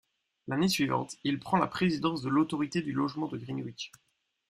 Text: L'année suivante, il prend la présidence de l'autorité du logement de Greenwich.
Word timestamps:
L'année 0.47 0.67
suivante, 0.67 1.15
il 1.23 1.39
prend 1.39 1.57
la 1.59 1.67
présidence 1.67 2.23
de 2.23 2.29
l'autorité 2.29 2.81
du 2.81 2.91
logement 2.91 3.27
de 3.27 3.37
Greenwich. 3.37 3.91